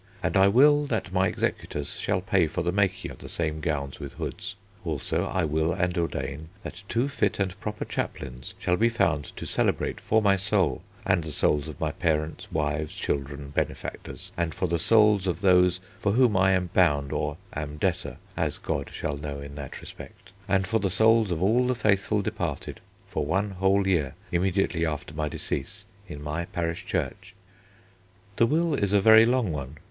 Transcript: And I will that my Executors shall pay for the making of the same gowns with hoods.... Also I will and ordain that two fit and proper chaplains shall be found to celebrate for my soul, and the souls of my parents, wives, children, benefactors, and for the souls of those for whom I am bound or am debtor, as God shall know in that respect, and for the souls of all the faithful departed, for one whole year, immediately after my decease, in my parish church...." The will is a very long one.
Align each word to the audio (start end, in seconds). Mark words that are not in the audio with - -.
And 0.23 0.35
I 0.35 0.47
will 0.47 0.87
that 0.87 1.13
my 1.13 1.27
Executors 1.27 1.93
shall 1.93 2.21
pay 2.21 2.47
for 2.47 2.63
the 2.63 2.71
making 2.71 3.11
of 3.11 3.19
the 3.19 3.29
same 3.29 3.59
gowns 3.61 3.99
with 3.99 4.13
hoods.... 4.13 4.55
Also 4.83 5.25
I 5.27 5.45
will 5.45 5.73
and 5.73 5.95
ordain 5.95 6.49
that 6.63 6.81
two 6.89 7.07
fit 7.07 7.37
and 7.39 7.53
proper 7.59 7.85
chaplains 7.85 8.55
shall 8.57 8.77
be 8.77 8.89
found 8.89 9.25
to 9.37 9.45
celebrate 9.45 10.01
for 10.01 10.19
my 10.19 10.37
soul, 10.37 10.81
and 11.05 11.23
the 11.23 11.31
souls 11.31 11.67
of 11.67 11.79
my 11.79 11.91
parents, 11.91 12.51
wives, 12.51 12.95
children, 12.95 13.49
benefactors, 13.51 14.31
and 14.35 14.55
for 14.55 14.65
the 14.67 14.79
souls 14.79 15.27
of 15.27 15.41
those 15.41 15.79
for 15.99 16.13
whom 16.13 16.35
I 16.35 16.53
am 16.53 16.71
bound 16.73 17.11
or 17.11 17.37
am 17.53 17.77
debtor, 17.77 18.17
as 18.35 18.57
God 18.57 18.89
shall 18.91 19.17
know 19.17 19.39
in 19.39 19.53
that 19.53 19.81
respect, 19.81 20.31
and 20.47 20.65
for 20.65 20.79
the 20.79 20.89
souls 20.89 21.29
of 21.29 21.43
all 21.43 21.67
the 21.67 21.75
faithful 21.75 22.23
departed, 22.23 22.81
for 23.07 23.23
one 23.23 23.51
whole 23.51 23.85
year, 23.87 24.15
immediately 24.31 24.83
after 24.83 25.13
my 25.13 25.29
decease, 25.29 25.85
in 26.07 26.23
my 26.23 26.45
parish 26.45 26.87
church...." 26.87 27.35
The 28.37 28.47
will 28.47 28.73
is 28.73 28.93
a 28.93 28.99
very 28.99 29.25
long 29.27 29.51
one. 29.51 29.77